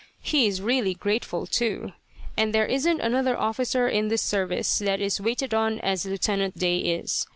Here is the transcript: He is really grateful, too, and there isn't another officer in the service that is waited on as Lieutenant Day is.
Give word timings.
He 0.23 0.47
is 0.47 0.63
really 0.63 0.95
grateful, 0.95 1.45
too, 1.45 1.93
and 2.35 2.55
there 2.55 2.65
isn't 2.65 2.99
another 3.01 3.37
officer 3.37 3.87
in 3.87 4.07
the 4.07 4.17
service 4.17 4.79
that 4.79 4.99
is 4.99 5.21
waited 5.21 5.53
on 5.53 5.77
as 5.81 6.07
Lieutenant 6.07 6.57
Day 6.57 6.79
is. 6.79 7.27